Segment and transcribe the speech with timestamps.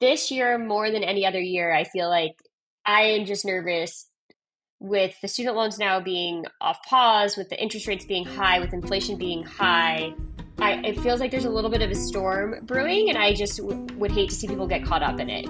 [0.00, 2.36] this year more than any other year, I feel like
[2.84, 4.08] I am just nervous
[4.80, 8.72] with the student loans now being off pause, with the interest rates being high, with
[8.72, 10.14] inflation being high.
[10.58, 13.58] I, it feels like there's a little bit of a storm brewing, and I just
[13.58, 15.46] w- would hate to see people get caught up in it.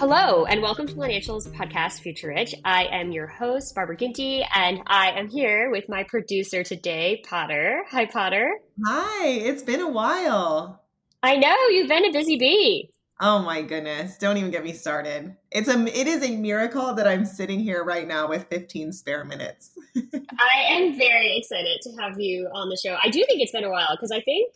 [0.00, 2.54] Hello, and welcome to Financials Podcast Future Rich.
[2.64, 7.84] I am your host, Barbara Ginty, and I am here with my producer today, Potter.
[7.90, 8.58] Hi, Potter.
[8.84, 10.82] Hi, it's been a while.
[11.22, 12.90] I know, you've been a busy bee.
[13.20, 15.36] Oh my goodness, don't even get me started.
[15.52, 19.24] It's a it is a miracle that I'm sitting here right now with 15 spare
[19.24, 19.70] minutes.
[19.96, 22.96] I am very excited to have you on the show.
[23.02, 24.52] I do think it's been a while because I think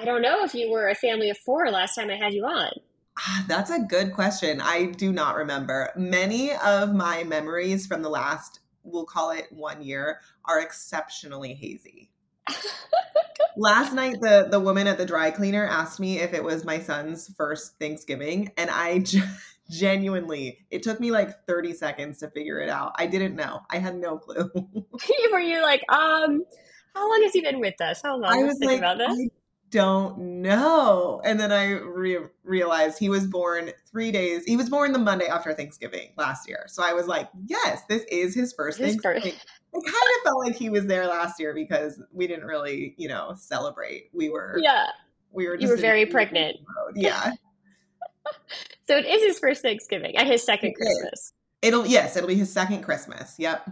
[0.00, 2.44] I don't know if you were a family of 4 last time I had you
[2.44, 2.70] on.
[3.46, 4.60] That's a good question.
[4.60, 5.90] I do not remember.
[5.96, 12.10] Many of my memories from the last, we'll call it one year, are exceptionally hazy.
[13.56, 16.80] last night, the the woman at the dry cleaner asked me if it was my
[16.80, 19.04] son's first Thanksgiving, and I
[19.70, 22.92] genuinely, it took me like 30 seconds to figure it out.
[22.96, 23.60] I didn't know.
[23.70, 24.50] I had no clue.
[25.32, 26.44] Were you like, um,
[26.94, 28.00] how long has he been with us?
[28.02, 28.32] How long?
[28.32, 29.10] I was like, about this?
[29.10, 29.28] I
[29.70, 31.20] don't know.
[31.24, 34.44] And then I re- realized he was born three days.
[34.44, 36.64] He was born the Monday after Thanksgiving last year.
[36.68, 39.32] So I was like, yes, this is his first his Thanksgiving.
[39.32, 39.46] First.
[39.72, 43.08] It kind of felt like he was there last year because we didn't really, you
[43.08, 44.10] know, celebrate.
[44.12, 44.86] We were, yeah,
[45.30, 45.56] we were.
[45.56, 46.56] you were very pregnant.
[46.60, 46.96] Mode.
[46.96, 47.32] Yeah.
[48.86, 51.12] so it is his first Thanksgiving and his second it Christmas.
[51.12, 51.32] Is.
[51.62, 53.34] It'll yes, it'll be his second Christmas.
[53.38, 53.68] Yep.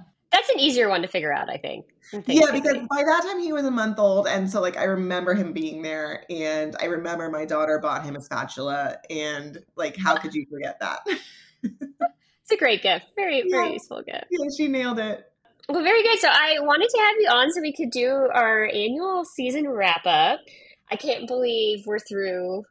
[0.49, 1.87] That's an easier one to figure out, I think.
[2.27, 5.35] Yeah, because by that time he was a month old, and so like I remember
[5.35, 10.17] him being there, and I remember my daughter bought him a spatula, and like how
[10.17, 11.01] could you forget that?
[11.63, 13.51] it's a great gift, very yeah.
[13.51, 14.25] very useful gift.
[14.31, 15.31] Yeah, she nailed it.
[15.69, 16.19] Well, very good.
[16.19, 20.07] So I wanted to have you on so we could do our annual season wrap
[20.07, 20.41] up.
[20.91, 22.65] I can't believe we're through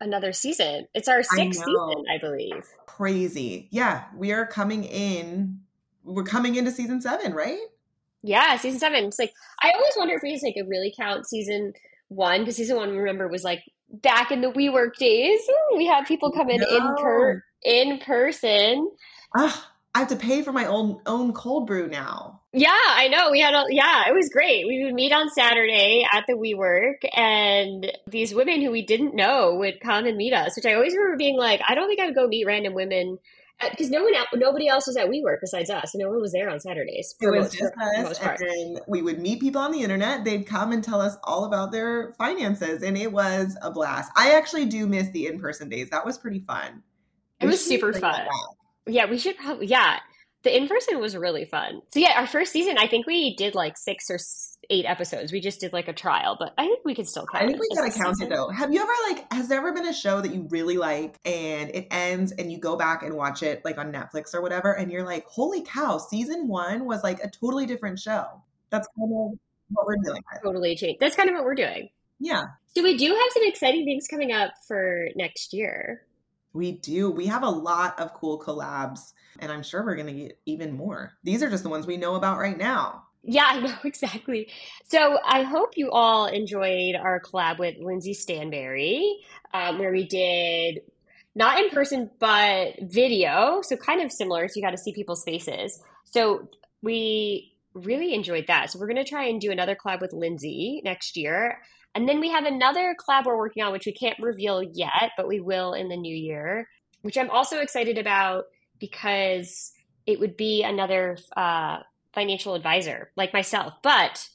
[0.00, 0.88] another season.
[0.94, 2.66] It's our sixth I season, I believe.
[2.86, 3.68] Crazy.
[3.70, 5.60] Yeah, we are coming in
[6.04, 7.60] we're coming into season seven, right?
[8.22, 9.04] Yeah, season seven.
[9.04, 11.72] It's like I always wonder if we just like really count season
[12.08, 15.40] one because season one, remember, was like back in the WeWork days.
[15.76, 16.66] We had people come in no.
[16.68, 18.90] in per in person.
[19.36, 19.58] Ugh,
[19.94, 22.42] I have to pay for my own own cold brew now.
[22.52, 23.30] Yeah, I know.
[23.30, 24.66] We had a yeah, it was great.
[24.66, 29.54] We would meet on Saturday at the WeWork, and these women who we didn't know
[29.54, 30.56] would come and meet us.
[30.56, 33.18] Which I always remember being like, I don't think I would go meet random women
[33.70, 35.94] because uh, no one, nobody else was at WeWork besides us.
[35.94, 37.14] No one was there on Saturdays.
[37.20, 40.24] It was most, just us, and then we would meet people on the internet.
[40.24, 44.10] They'd come and tell us all about their finances, and it was a blast.
[44.16, 45.90] I actually do miss the in-person days.
[45.90, 46.82] That was pretty fun.
[47.40, 48.26] It we was super fun.
[48.86, 49.66] Yeah, we should probably.
[49.66, 49.98] Yeah,
[50.42, 51.82] the in-person was really fun.
[51.92, 54.18] So yeah, our first season, I think we did like six or
[54.70, 55.32] eight episodes.
[55.32, 57.44] We just did like a trial, but I think we can still count.
[57.44, 58.32] I think we gotta count season.
[58.32, 58.48] it though.
[58.48, 61.70] Have you ever like has there ever been a show that you really like and
[61.70, 64.90] it ends and you go back and watch it like on Netflix or whatever and
[64.90, 68.24] you're like, holy cow, season one was like a totally different show.
[68.70, 69.38] That's kind of
[69.70, 70.22] what we're doing.
[70.42, 71.00] Totally changed.
[71.00, 71.90] That's kind of what we're doing.
[72.18, 72.44] Yeah.
[72.74, 76.02] So we do have some exciting things coming up for next year.
[76.52, 77.10] We do.
[77.10, 80.72] We have a lot of cool collabs, and I'm sure we're going to get even
[80.72, 81.12] more.
[81.22, 83.04] These are just the ones we know about right now.
[83.22, 84.48] Yeah, I know exactly.
[84.88, 89.12] So I hope you all enjoyed our collab with Lindsay Stanberry,
[89.52, 90.80] um, where we did
[91.34, 94.48] not in person but video, so kind of similar.
[94.48, 95.80] So you got to see people's faces.
[96.04, 96.48] So
[96.82, 98.70] we really enjoyed that.
[98.70, 101.58] So we're going to try and do another collab with Lindsay next year.
[101.94, 105.26] And then we have another collab we're working on, which we can't reveal yet, but
[105.26, 106.68] we will in the new year,
[107.02, 108.44] which I'm also excited about
[108.78, 109.72] because
[110.06, 111.78] it would be another uh,
[112.12, 113.74] financial advisor like myself.
[113.82, 114.28] But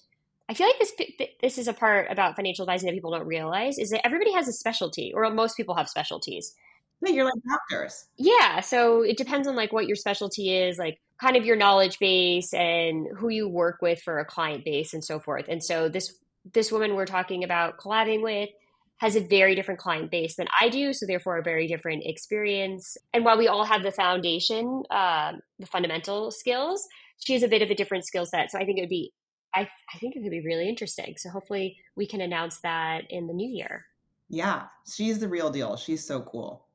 [0.48, 0.94] I feel like this
[1.42, 4.48] this is a part about financial advising that people don't realize is that everybody has
[4.48, 6.54] a specialty, or most people have specialties.
[7.02, 8.06] Yeah, you're like doctors.
[8.18, 12.00] Yeah, so it depends on like what your specialty is, like kind of your knowledge
[12.00, 15.46] base and who you work with for a client base and so forth.
[15.48, 16.14] And so this
[16.54, 18.50] this woman we're talking about collabing with
[18.98, 22.96] has a very different client base than I do, so therefore a very different experience.
[23.14, 26.88] And while we all have the foundation, um, the fundamental skills,
[27.20, 28.52] she has a bit of a different skill set.
[28.52, 29.12] So I think it would be
[29.56, 31.16] I, I think it could be really interesting.
[31.18, 33.86] So hopefully we can announce that in the new year.
[34.28, 34.64] Yeah,
[34.94, 35.78] she's the real deal.
[35.78, 36.66] She's so cool.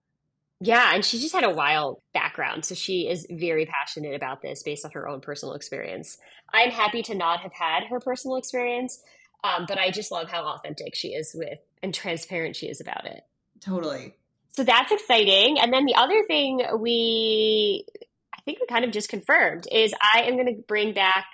[0.63, 2.65] Yeah, and she just had a wild background.
[2.65, 6.19] So she is very passionate about this based on her own personal experience.
[6.53, 9.03] I'm happy to not have had her personal experience,
[9.45, 13.07] um, but I just love how authentic she is with and transparent she is about
[13.07, 13.23] it.
[13.61, 14.15] Totally.
[14.53, 15.59] So that's exciting.
[15.61, 17.87] And then the other thing we,
[18.35, 21.27] I think we kind of just confirmed is I am going to bring back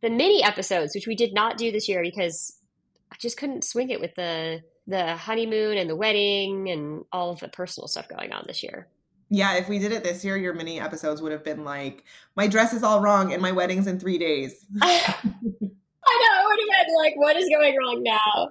[0.00, 2.56] the mini episodes, which we did not do this year because
[3.12, 7.40] I just couldn't swing it with the the honeymoon and the wedding and all of
[7.40, 8.86] the personal stuff going on this year.
[9.28, 12.04] Yeah, if we did it this year, your mini episodes would have been like,
[12.36, 14.64] my dress is all wrong and my wedding's in three days.
[14.82, 18.50] I know, it would have been like, what is going wrong now?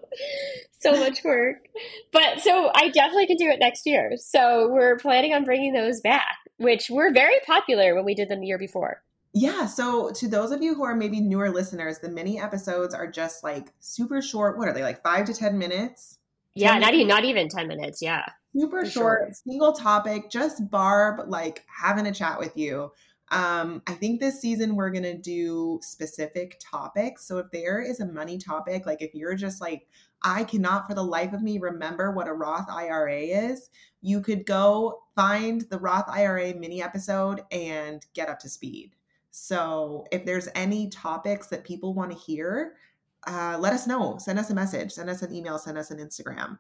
[0.80, 1.68] So much work.
[2.12, 4.14] But so I definitely can do it next year.
[4.18, 8.42] So we're planning on bringing those back, which were very popular when we did them
[8.42, 9.02] the year before.
[9.34, 9.66] Yeah.
[9.66, 13.44] So, to those of you who are maybe newer listeners, the mini episodes are just
[13.44, 14.58] like super short.
[14.58, 16.20] What are they like, five to ten minutes?
[16.54, 18.02] Yeah, not even not even ten minutes.
[18.02, 18.24] Yeah,
[18.56, 19.34] super short, sure.
[19.46, 22.92] single topic, just Barb like having a chat with you.
[23.32, 27.28] Um, I think this season we're gonna do specific topics.
[27.28, 29.88] So if there is a money topic, like if you're just like,
[30.22, 33.70] I cannot for the life of me remember what a Roth IRA is,
[34.02, 38.96] you could go find the Roth IRA mini episode and get up to speed.
[39.32, 42.76] So if there's any topics that people want to hear,
[43.28, 44.18] uh, let us know.
[44.20, 46.58] Send us a message, send us an email, send us an Instagram.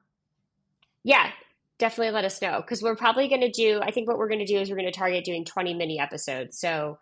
[1.03, 1.31] Yeah,
[1.77, 4.39] definitely let us know because we're probably going to do, I think what we're going
[4.39, 6.59] to do is we're going to target doing 20 mini episodes.
[6.59, 6.97] So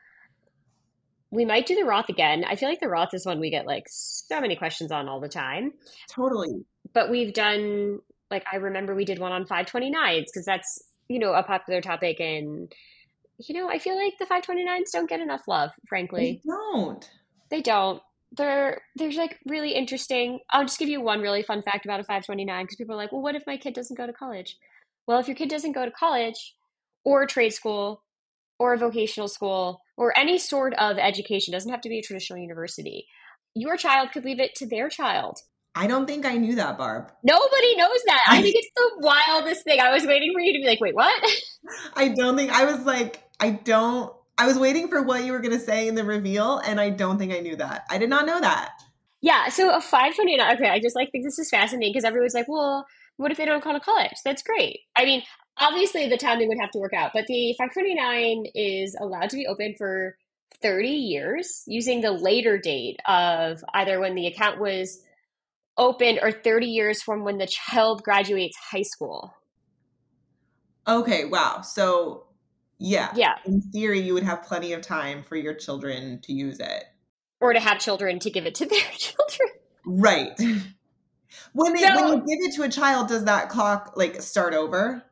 [1.31, 2.43] we might do the Roth again.
[2.47, 5.19] I feel like the Roth is one we get like so many questions on all
[5.19, 5.73] the time.
[6.09, 6.65] Totally.
[6.93, 7.99] But we've done,
[8.29, 12.19] like, I remember we did one on 529s because that's, you know, a popular topic
[12.19, 12.73] and
[13.39, 16.41] you know, I feel like the 529s don't get enough love, frankly.
[16.45, 17.09] They don't.
[17.49, 18.01] They don't.
[18.35, 20.39] They're there's like really interesting.
[20.51, 23.11] I'll just give you one really fun fact about a 529 because people are like,
[23.11, 24.57] well, what if my kid doesn't go to college?
[25.07, 26.55] Well, if your kid doesn't go to college
[27.03, 28.03] or trade school
[28.59, 32.39] or a vocational school or any sort of education, doesn't have to be a traditional
[32.39, 33.07] university,
[33.53, 35.39] your child could leave it to their child.
[35.75, 37.11] I don't think I knew that, Barb.
[37.23, 38.25] Nobody knows that.
[38.29, 39.79] I think it's the wildest thing.
[39.79, 41.21] I was waiting for you to be like, wait, what?
[41.95, 45.39] I don't think I was like, I don't I was waiting for what you were
[45.39, 47.85] going to say in the reveal, and I don't think I knew that.
[47.89, 48.71] I did not know that.
[49.21, 50.55] Yeah, so a 529.
[50.57, 52.85] Okay, I just like think this is fascinating because everyone's like, well,
[53.17, 54.17] what if they don't go to college?
[54.25, 54.81] That's great.
[54.95, 55.23] I mean,
[55.57, 59.47] obviously the timing would have to work out, but the 529 is allowed to be
[59.47, 60.17] open for
[60.61, 65.01] 30 years using the later date of either when the account was
[65.77, 69.33] opened or 30 years from when the child graduates high school.
[70.87, 71.61] Okay, wow.
[71.61, 72.25] So
[72.79, 73.11] yeah.
[73.15, 73.35] Yeah.
[73.45, 76.83] In theory, you would have plenty of time for your children to use it.
[77.39, 79.49] Or to have children to give it to their children.
[79.85, 80.39] Right.
[81.53, 84.53] When they so, when you give it to a child, does that clock like start
[84.53, 85.03] over?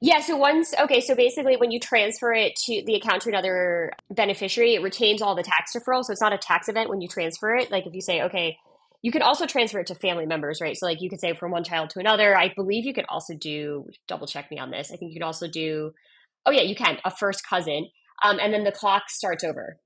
[0.00, 3.92] Yeah, so once okay, so basically when you transfer it to the account to another
[4.10, 6.04] beneficiary, it retains all the tax deferral.
[6.04, 7.70] So it's not a tax event when you transfer it.
[7.70, 8.56] Like if you say, okay,
[9.02, 10.76] you can also transfer it to family members, right?
[10.76, 12.36] So like you could say from one child to another.
[12.36, 14.92] I believe you could also do double check me on this.
[14.92, 15.92] I think you could also do
[16.46, 17.88] Oh yeah, you can a first cousin,
[18.24, 19.78] um, and then the clock starts over.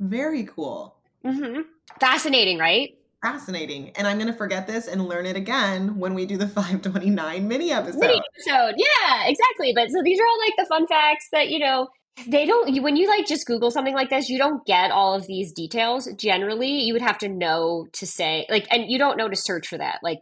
[0.00, 0.96] Very cool.
[1.24, 1.62] Mm-hmm.
[2.00, 2.90] Fascinating, right?
[3.22, 3.90] Fascinating.
[3.96, 7.48] And I'm going to forget this and learn it again when we do the 529
[7.48, 7.98] mini episode.
[7.98, 8.74] Mini episode.
[8.76, 9.72] Yeah, exactly.
[9.74, 11.88] But so these are all like the fun facts that, you know,
[12.26, 15.26] they don't, when you like just Google something like this, you don't get all of
[15.26, 16.08] these details.
[16.16, 19.68] Generally, you would have to know to say, like, and you don't know to search
[19.68, 19.98] for that.
[20.02, 20.18] Like,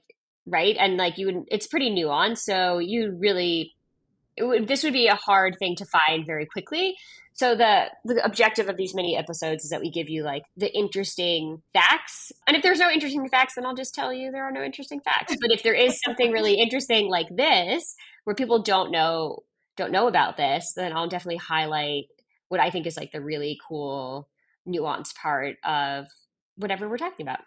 [0.46, 0.76] right?
[0.78, 2.38] And like, you would, it's pretty nuanced.
[2.38, 3.75] So you really
[4.38, 6.96] would, this would be a hard thing to find very quickly.
[7.34, 10.74] So the the objective of these mini episodes is that we give you like the
[10.74, 12.32] interesting facts.
[12.46, 15.00] And if there's no interesting facts, then I'll just tell you there are no interesting
[15.00, 15.36] facts.
[15.38, 19.44] But if there is something really interesting like this, where people don't know
[19.76, 22.06] don't know about this, then I'll definitely highlight
[22.48, 24.28] what I think is like the really cool
[24.66, 26.06] nuanced part of
[26.56, 27.40] whatever we're talking about.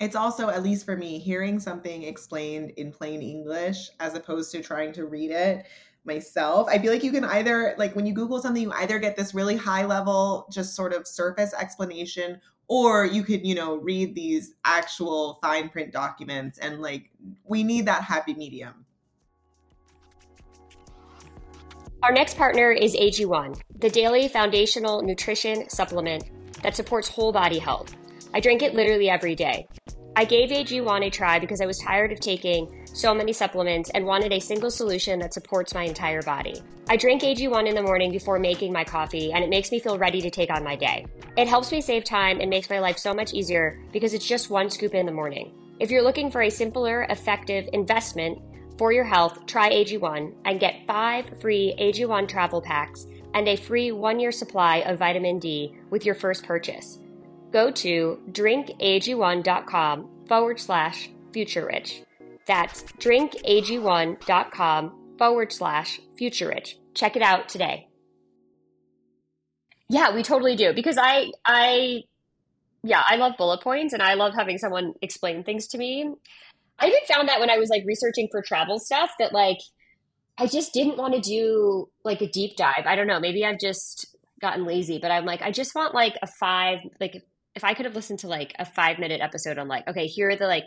[0.00, 4.62] It's also, at least for me, hearing something explained in plain English as opposed to
[4.62, 5.66] trying to read it
[6.08, 6.66] myself.
[6.68, 9.32] I feel like you can either, like, when you Google something, you either get this
[9.32, 14.54] really high level, just sort of surface explanation, or you could, you know, read these
[14.64, 16.58] actual fine print documents.
[16.58, 17.10] And, like,
[17.44, 18.84] we need that happy medium.
[22.02, 26.30] Our next partner is AG1, the daily foundational nutrition supplement
[26.62, 27.94] that supports whole body health.
[28.34, 29.66] I drink it literally every day.
[30.14, 34.04] I gave AG1 a try because I was tired of taking so many supplements and
[34.04, 36.62] wanted a single solution that supports my entire body.
[36.88, 39.98] I drink AG1 in the morning before making my coffee, and it makes me feel
[39.98, 41.06] ready to take on my day.
[41.36, 44.50] It helps me save time and makes my life so much easier because it's just
[44.50, 45.52] one scoop in the morning.
[45.78, 48.40] If you're looking for a simpler, effective investment
[48.78, 53.92] for your health, try AG1 and get five free AG1 travel packs and a free
[53.92, 56.98] one year supply of vitamin D with your first purchase
[57.50, 62.02] go to drinkag1.com forward slash future rich.
[62.48, 66.78] That's drinkag1.com forward slash future rich.
[66.94, 67.86] Check it out today.
[69.90, 72.02] Yeah, we totally do because I, I,
[72.82, 76.10] yeah, I love bullet points and I love having someone explain things to me.
[76.78, 79.58] I even found that when I was like researching for travel stuff that like
[80.38, 82.84] I just didn't want to do like a deep dive.
[82.86, 86.16] I don't know, maybe I've just gotten lazy, but I'm like I just want like
[86.22, 87.24] a 5 like
[87.58, 90.30] if I could have listened to like a five minute episode on like, okay, here
[90.30, 90.64] are the like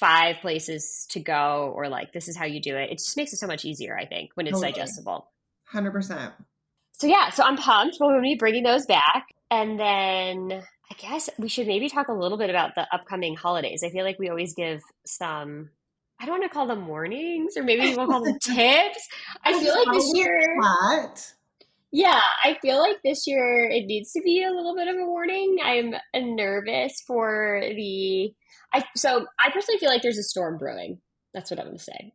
[0.00, 3.32] five places to go, or like this is how you do it, it just makes
[3.32, 4.72] it so much easier, I think, when it's totally.
[4.72, 5.30] digestible.
[5.72, 6.32] 100%.
[6.94, 7.98] So, yeah, so I'm pumped.
[8.00, 9.26] We're going to be bringing those back.
[9.50, 13.82] And then I guess we should maybe talk a little bit about the upcoming holidays.
[13.84, 15.70] I feel like we always give some
[16.20, 19.08] I don't want to call them warnings, or maybe we'll call them tips.
[19.42, 20.54] I feel like this year.
[20.58, 21.32] What?
[21.92, 25.06] Yeah, I feel like this year it needs to be a little bit of a
[25.06, 25.56] warning.
[25.64, 25.94] I'm
[26.36, 28.34] nervous for the
[28.72, 31.00] I so I personally feel like there's a storm brewing.
[31.34, 32.12] That's what I'm going to say.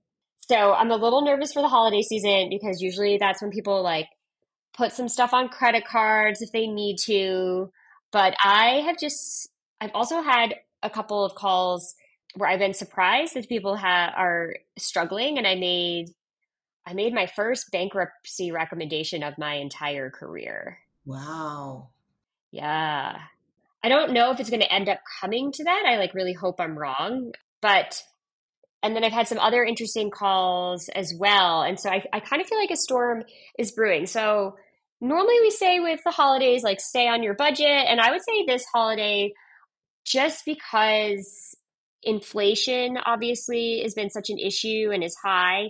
[0.48, 4.08] So, I'm a little nervous for the holiday season because usually that's when people like
[4.76, 7.72] put some stuff on credit cards if they need to,
[8.12, 9.50] but I have just
[9.82, 11.96] I've also had a couple of calls
[12.36, 16.10] where I've been surprised that people ha- are struggling and I made
[16.86, 20.78] I made my first bankruptcy recommendation of my entire career.
[21.06, 21.90] Wow.
[22.52, 23.18] Yeah.
[23.86, 25.84] I don't know if it's going to end up coming to that.
[25.86, 27.32] I like really hope I'm wrong.
[27.62, 28.02] But,
[28.82, 31.62] and then I've had some other interesting calls as well.
[31.62, 33.24] And so I, I kind of feel like a storm
[33.60, 34.08] is brewing.
[34.08, 34.56] So
[35.02, 37.86] normally we say with the holidays, like stay on your budget.
[37.88, 39.34] And I would say this holiday,
[40.06, 41.56] just because
[42.04, 45.70] inflation obviously has been such an issue and is high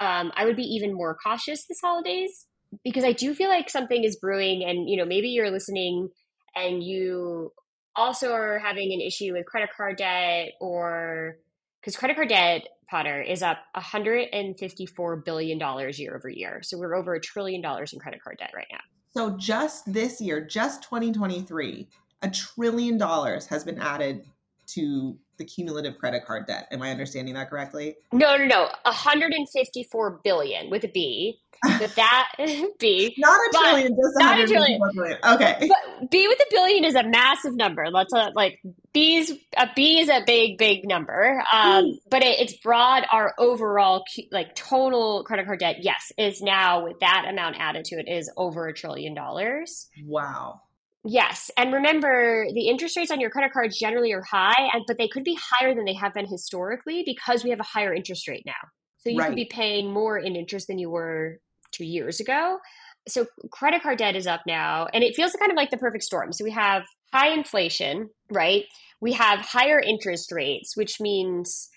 [0.00, 2.46] um, I would be even more cautious this holidays
[2.82, 6.08] because I do feel like something is brewing, and you know maybe you're listening
[6.56, 7.52] and you
[7.96, 11.36] also are having an issue with credit card debt or
[11.80, 16.94] because credit card debt potter is up 154 billion dollars year over year so we're
[16.94, 18.80] over a trillion dollars in credit card debt right now.
[19.12, 21.88] So just this year just 2023
[22.22, 24.24] a trillion dollars has been added
[24.66, 26.68] to the cumulative credit card debt.
[26.70, 27.96] Am I understanding that correctly?
[28.12, 28.68] No, no, no.
[28.84, 31.40] 154 billion with a B.
[31.62, 32.28] But that
[32.78, 33.14] B.
[33.18, 34.80] not a trillion, just not a trillion.
[34.94, 35.18] Billion.
[35.24, 35.56] Okay.
[35.60, 37.86] But B with a billion is a massive number.
[37.90, 38.60] Let's uh, like
[38.92, 41.42] B's a B is a big, big number.
[41.52, 41.92] Um, mm.
[42.10, 43.04] but it, it's broad.
[43.10, 47.96] Our overall like total credit card debt, yes, is now with that amount added to
[47.96, 49.88] it is over a trillion dollars.
[50.04, 50.60] Wow.
[51.04, 51.50] Yes.
[51.58, 55.08] And remember, the interest rates on your credit cards generally are high, and but they
[55.08, 58.44] could be higher than they have been historically because we have a higher interest rate
[58.46, 58.52] now.
[58.98, 59.28] So you right.
[59.28, 61.40] could be paying more in interest than you were
[61.72, 62.58] two years ago.
[63.06, 66.04] So credit card debt is up now, and it feels kind of like the perfect
[66.04, 66.32] storm.
[66.32, 68.64] So we have high inflation, right?
[69.02, 71.68] We have higher interest rates, which means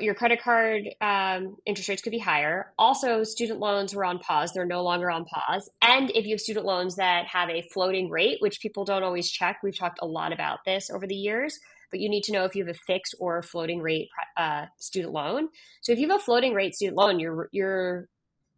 [0.00, 2.72] your credit card um, interest rates could be higher.
[2.78, 5.70] Also, student loans were on pause; they're no longer on pause.
[5.82, 9.30] And if you have student loans that have a floating rate, which people don't always
[9.30, 11.58] check, we've talked a lot about this over the years.
[11.90, 15.12] But you need to know if you have a fixed or floating rate uh, student
[15.12, 15.48] loan.
[15.82, 18.08] So if you have a floating rate student loan, your your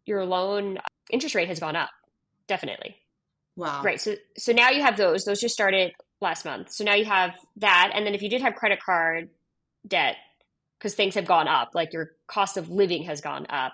[0.05, 0.79] your loan
[1.11, 1.89] interest rate has gone up,
[2.47, 2.95] definitely.
[3.55, 3.81] Wow.
[3.83, 4.01] Right.
[4.01, 5.25] So so now you have those.
[5.25, 6.71] Those just started last month.
[6.71, 9.29] So now you have that, and then if you did have credit card
[9.87, 10.15] debt
[10.77, 13.73] because things have gone up, like your cost of living has gone up.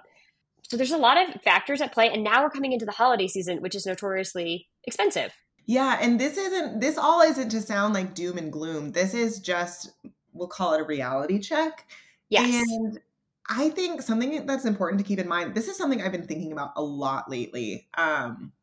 [0.62, 2.10] So there's a lot of factors at play.
[2.10, 5.34] And now we're coming into the holiday season, which is notoriously expensive.
[5.66, 5.98] Yeah.
[6.02, 8.92] And this isn't, this all isn't to sound like doom and gloom.
[8.92, 9.92] This is just,
[10.32, 11.86] we'll call it a reality check.
[12.30, 12.66] Yes.
[12.70, 13.00] And
[13.50, 16.54] I think something that's important to keep in mind, this is something I've been thinking
[16.54, 17.88] about a lot lately.
[17.96, 18.54] Um,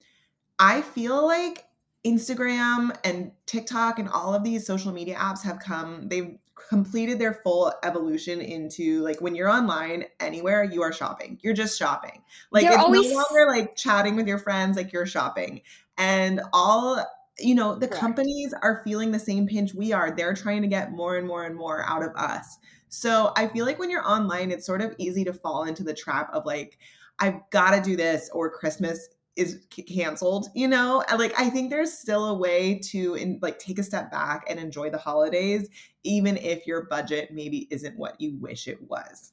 [0.59, 1.65] I feel like
[2.05, 6.37] Instagram and TikTok and all of these social media apps have come, they've
[6.69, 11.39] completed their full evolution into like when you're online anywhere you are shopping.
[11.43, 12.23] You're just shopping.
[12.51, 13.11] Like They're it's always...
[13.11, 15.63] no longer like chatting with your friends like you're shopping.
[15.99, 17.05] And all
[17.39, 18.01] you know the Correct.
[18.01, 20.11] companies are feeling the same pinch we are.
[20.11, 22.59] They're trying to get more and more and more out of us.
[22.91, 25.95] So i feel like when you're online it's sort of easy to fall into the
[25.95, 26.77] trap of like
[27.21, 29.09] i've got to do this or christmas
[29.41, 31.03] is canceled, you know?
[31.17, 34.61] Like I think there's still a way to in, like take a step back and
[34.61, 35.69] enjoy the holidays
[36.05, 39.33] even if your budget maybe isn't what you wish it was.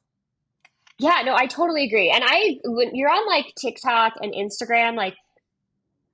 [1.00, 2.10] Yeah, no, I totally agree.
[2.10, 5.16] And I when you're on like TikTok and Instagram like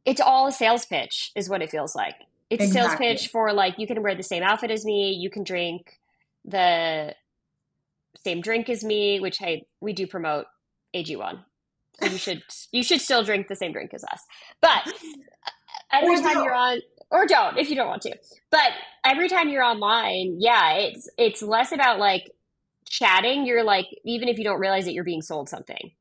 [0.06, 2.16] it's all a sales pitch is what it feels like.
[2.50, 3.08] It's exactly.
[3.08, 5.44] a sales pitch for like you can wear the same outfit as me, you can
[5.44, 6.00] drink
[6.44, 7.16] the
[8.18, 10.46] same drink as me, which I we do promote
[10.96, 11.44] AG1.
[12.02, 14.22] You should you should still drink the same drink as us.
[14.62, 14.94] But
[15.92, 16.80] every time you're on
[17.12, 18.16] or don't if you don't want to.
[18.50, 18.72] But
[19.06, 22.32] every time you're online, yeah, it's it's less about like
[22.88, 23.46] chatting.
[23.46, 25.92] You're like even if you don't realize that you're being sold something.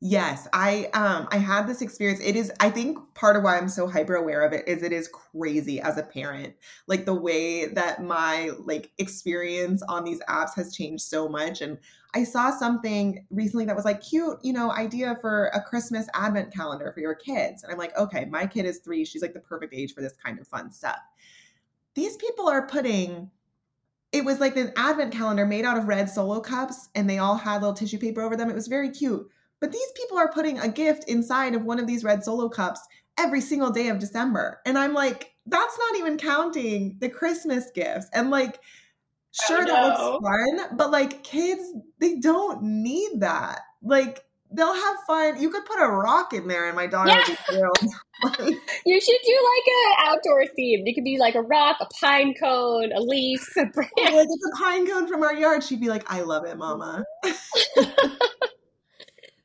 [0.00, 2.20] Yes, I um I had this experience.
[2.22, 4.92] It is I think part of why I'm so hyper aware of it is it
[4.92, 6.54] is crazy as a parent.
[6.86, 11.78] Like the way that my like experience on these apps has changed so much and
[12.16, 16.52] I saw something recently that was like cute, you know, idea for a Christmas advent
[16.52, 17.62] calendar for your kids.
[17.62, 20.14] And I'm like, okay, my kid is 3, she's like the perfect age for this
[20.24, 20.98] kind of fun stuff.
[21.94, 23.30] These people are putting
[24.12, 27.36] it was like an advent calendar made out of red solo cups and they all
[27.36, 28.48] had little tissue paper over them.
[28.48, 29.30] It was very cute
[29.60, 32.80] but these people are putting a gift inside of one of these red solo cups
[33.18, 34.60] every single day of December.
[34.66, 38.08] And I'm like, that's not even counting the Christmas gifts.
[38.12, 38.60] And like,
[39.46, 41.62] sure, that looks fun, but like, kids,
[41.98, 43.60] they don't need that.
[43.82, 45.40] Like, they'll have fun.
[45.40, 47.18] You could put a rock in there, and my daughter yeah.
[47.18, 47.78] would be thrilled.
[48.86, 50.84] you should do like a outdoor theme.
[50.86, 53.90] It could be like a rock, a pine cone, a leaf, a branch.
[53.98, 55.62] Oh, like it's a pine cone from our yard.
[55.62, 57.04] She'd be like, "I love it, Mama."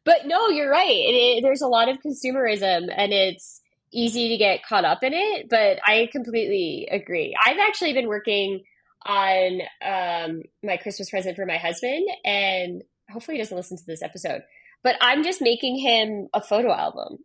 [0.06, 0.90] but no, you're right.
[0.90, 5.12] It, it, there's a lot of consumerism, and it's easy to get caught up in
[5.14, 5.50] it.
[5.50, 7.36] But I completely agree.
[7.46, 8.64] I've actually been working
[9.06, 14.02] on um, my Christmas present for my husband, and hopefully he doesn't listen to this
[14.02, 14.44] episode.
[14.84, 17.20] But I'm just making him a photo album.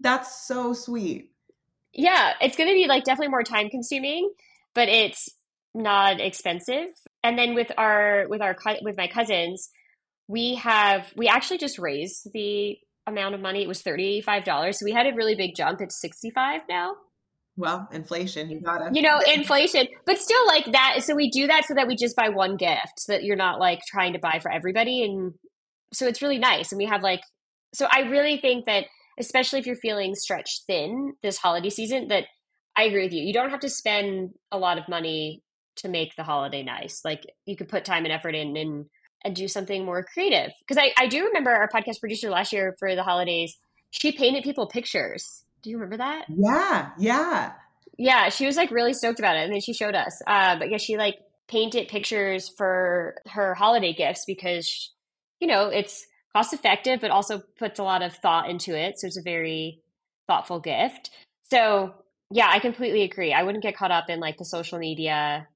[0.00, 1.30] That's so sweet.
[1.92, 4.30] Yeah, it's going to be like definitely more time consuming,
[4.74, 5.28] but it's
[5.74, 6.88] not expensive.
[7.22, 9.70] And then with our with our with my cousins,
[10.28, 13.62] we have we actually just raised the amount of money.
[13.62, 14.74] It was $35.
[14.74, 15.80] So we had a really big jump.
[15.80, 16.94] It's 65 now.
[17.58, 18.90] Well, inflation, you gotta.
[18.92, 21.00] You know, inflation, but still like that.
[21.02, 23.58] So we do that so that we just buy one gift so that you're not
[23.58, 25.02] like trying to buy for everybody.
[25.02, 25.34] And
[25.92, 26.70] so it's really nice.
[26.70, 27.20] And we have like,
[27.74, 28.84] so I really think that,
[29.18, 32.26] especially if you're feeling stretched thin this holiday season, that
[32.76, 33.24] I agree with you.
[33.24, 35.42] You don't have to spend a lot of money
[35.78, 37.00] to make the holiday nice.
[37.04, 38.86] Like you could put time and effort in and
[39.24, 40.52] and do something more creative.
[40.60, 43.58] Because I, I do remember our podcast producer last year for the holidays,
[43.90, 45.42] she painted people pictures.
[45.68, 46.24] Do you remember that?
[46.34, 47.52] Yeah, yeah.
[47.98, 49.40] Yeah, she was like really stoked about it.
[49.40, 50.22] And then she showed us.
[50.26, 54.90] Uh, but yeah, she like painted pictures for her holiday gifts because,
[55.40, 58.98] you know, it's cost effective, but also puts a lot of thought into it.
[58.98, 59.82] So it's a very
[60.26, 61.10] thoughtful gift.
[61.50, 61.92] So
[62.30, 63.34] yeah, I completely agree.
[63.34, 65.48] I wouldn't get caught up in like the social media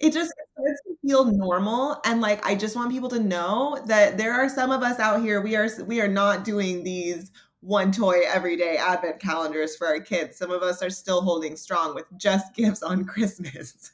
[0.00, 4.16] it just starts to feel normal and like i just want people to know that
[4.16, 7.92] there are some of us out here we are we are not doing these one
[7.92, 10.36] toy everyday advent calendars for our kids.
[10.36, 13.92] Some of us are still holding strong with just gifts on christmas.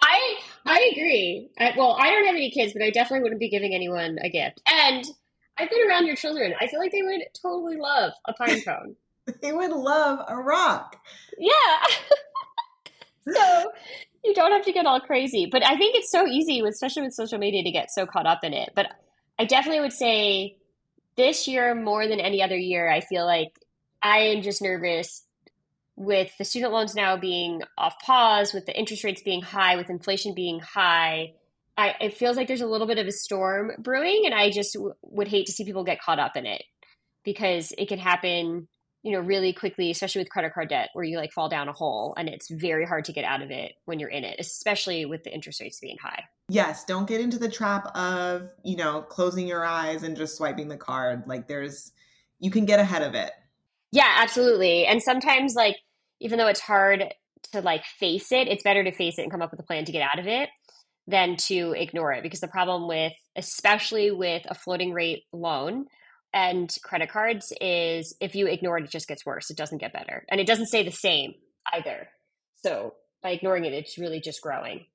[0.00, 1.50] I i agree.
[1.58, 4.28] I, well i don't have any kids but i definitely wouldn't be giving anyone a
[4.28, 4.60] gift.
[4.66, 5.04] And
[5.58, 6.54] i've been around your children.
[6.60, 8.96] I feel like they would totally love a pine cone.
[9.42, 10.96] They would love a rock.
[11.38, 11.50] Yeah.
[13.34, 13.72] So
[14.24, 15.46] you don't have to get all crazy.
[15.50, 18.40] But I think it's so easy, especially with social media, to get so caught up
[18.42, 18.70] in it.
[18.74, 18.86] But
[19.38, 20.56] I definitely would say
[21.18, 23.52] this year, more than any other year, I feel like
[24.00, 25.24] I am just nervous
[25.96, 29.90] with the student loans now being off pause, with the interest rates being high, with
[29.90, 31.34] inflation being high.
[31.76, 34.74] I, it feels like there's a little bit of a storm brewing, and I just
[34.74, 36.62] w- would hate to see people get caught up in it
[37.24, 38.68] because it can happen
[39.08, 41.72] you know, really quickly, especially with credit card debt, where you like fall down a
[41.72, 45.06] hole and it's very hard to get out of it when you're in it, especially
[45.06, 46.24] with the interest rates being high.
[46.50, 50.68] Yes, don't get into the trap of, you know, closing your eyes and just swiping
[50.68, 51.22] the card.
[51.26, 51.92] Like there's,
[52.38, 53.30] you can get ahead of it.
[53.92, 54.84] Yeah, absolutely.
[54.84, 55.76] And sometimes, like,
[56.20, 57.14] even though it's hard
[57.52, 59.86] to like face it, it's better to face it and come up with a plan
[59.86, 60.50] to get out of it
[61.06, 62.22] than to ignore it.
[62.22, 65.86] Because the problem with, especially with a floating rate loan,
[66.32, 69.50] and credit cards is if you ignore it, it just gets worse.
[69.50, 70.24] It doesn't get better.
[70.30, 71.34] And it doesn't stay the same
[71.72, 72.08] either.
[72.56, 74.86] So by ignoring it, it's really just growing.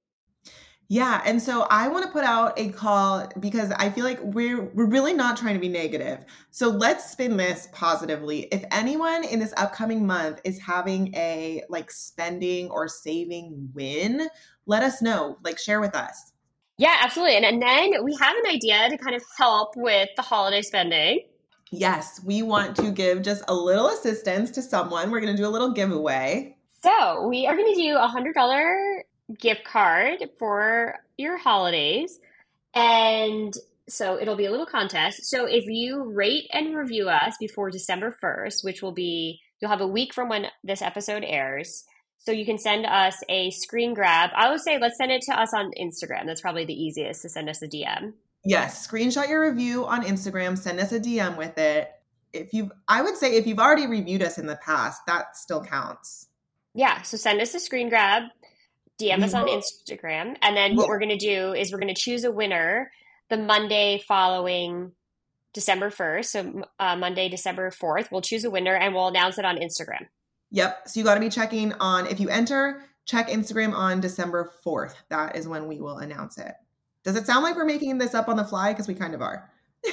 [0.90, 4.64] Yeah, and so I want to put out a call because I feel like we're
[4.74, 6.26] we're really not trying to be negative.
[6.52, 8.42] So let's spin this positively.
[8.52, 14.28] If anyone in this upcoming month is having a like spending or saving win,
[14.66, 15.38] let us know.
[15.44, 16.33] Like share with us.
[16.78, 17.38] Yeah, absolutely.
[17.38, 21.22] And, and then we have an idea to kind of help with the holiday spending.
[21.72, 25.12] Yes, we want to give just a little assistance to someone.
[25.12, 26.56] We're going to do a little giveaway.
[26.84, 29.02] So, we are going to do a $100
[29.40, 32.20] gift card for your holidays.
[32.74, 33.54] And
[33.88, 35.26] so it'll be a little contest.
[35.26, 39.82] So if you rate and review us before December 1st, which will be, you'll have
[39.82, 41.86] a week from when this episode airs.
[42.26, 44.30] So you can send us a screen grab.
[44.34, 46.26] I would say let's send it to us on Instagram.
[46.26, 48.14] That's probably the easiest to send us a DM.
[48.46, 51.92] Yes, screenshot your review on Instagram, send us a DM with it.
[52.32, 55.64] If you've I would say if you've already reviewed us in the past, that still
[55.64, 56.28] counts.
[56.74, 58.24] Yeah, so send us a screen grab,
[59.00, 62.02] DM us on Instagram, and then what we're going to do is we're going to
[62.02, 62.92] choose a winner
[63.30, 64.92] the Monday following
[65.54, 66.26] December 1st.
[66.26, 70.08] So uh, Monday, December 4th, we'll choose a winner and we'll announce it on Instagram.
[70.54, 70.88] Yep.
[70.88, 74.94] So you got to be checking on, if you enter, check Instagram on December 4th.
[75.10, 76.54] That is when we will announce it.
[77.04, 78.72] Does it sound like we're making this up on the fly?
[78.72, 79.50] Because we kind of are.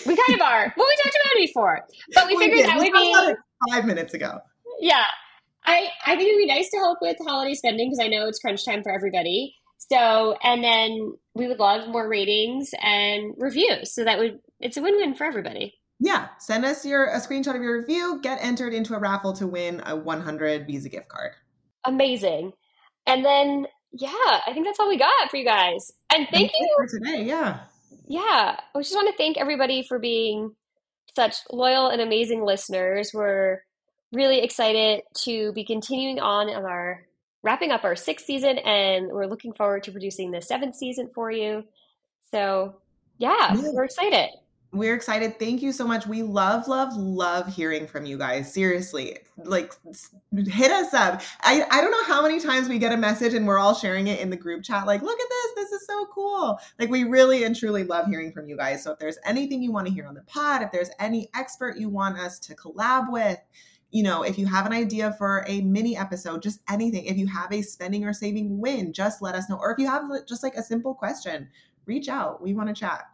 [0.06, 0.72] We kind of are.
[0.76, 2.68] Well, we talked about it before, but we, we figured did.
[2.68, 4.38] that we would be five minutes ago.
[4.78, 5.04] Yeah,
[5.64, 8.28] I I think it would be nice to help with holiday spending because I know
[8.28, 9.56] it's crunch time for everybody.
[9.78, 13.92] So, and then we would love more ratings and reviews.
[13.92, 15.79] So that would it's a win-win for everybody.
[16.00, 19.46] Yeah, send us your a screenshot of your review, get entered into a raffle to
[19.46, 21.32] win a 100 Visa gift card.
[21.84, 22.52] Amazing.
[23.06, 25.92] And then yeah, I think that's all we got for you guys.
[26.12, 27.24] And thank you for today.
[27.24, 27.60] Yeah.
[28.06, 30.54] Yeah, I just want to thank everybody for being
[31.14, 33.12] such loyal and amazing listeners.
[33.14, 33.62] We're
[34.12, 37.04] really excited to be continuing on in our
[37.42, 41.30] wrapping up our sixth season, and we're looking forward to producing the seventh season for
[41.30, 41.64] you.
[42.32, 42.76] So,
[43.18, 43.70] yeah, yeah.
[43.72, 44.30] we're excited.
[44.72, 45.38] We're excited.
[45.40, 46.06] Thank you so much.
[46.06, 48.52] We love, love, love hearing from you guys.
[48.52, 49.72] Seriously, like
[50.46, 51.22] hit us up.
[51.40, 54.06] I, I don't know how many times we get a message and we're all sharing
[54.06, 54.86] it in the group chat.
[54.86, 55.54] Like, look at this.
[55.56, 56.60] This is so cool.
[56.78, 58.84] Like, we really and truly love hearing from you guys.
[58.84, 61.76] So, if there's anything you want to hear on the pod, if there's any expert
[61.76, 63.38] you want us to collab with,
[63.90, 67.06] you know, if you have an idea for a mini episode, just anything.
[67.06, 69.56] If you have a spending or saving win, just let us know.
[69.56, 71.48] Or if you have just like a simple question,
[71.86, 72.40] reach out.
[72.40, 73.09] We want to chat.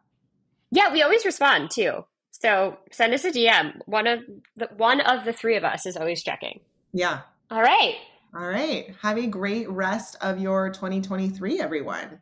[0.77, 2.05] Yeah, we always respond too.
[2.33, 3.81] So send us a DM.
[3.87, 4.21] One of
[4.57, 6.61] the one of the three of us is always checking.
[6.93, 7.21] Yeah.
[7.51, 7.95] All right.
[8.35, 8.95] All right.
[9.01, 12.21] Have a great rest of your 2023, everyone.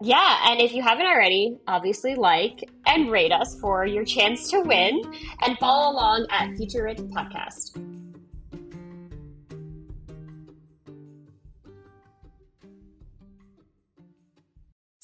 [0.00, 4.60] Yeah, and if you haven't already, obviously like and rate us for your chance to
[4.62, 5.02] win
[5.42, 7.99] and follow along at Future Rich Podcast.